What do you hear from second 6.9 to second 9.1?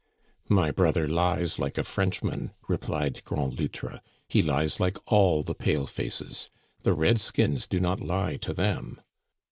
red skins do not lie to them."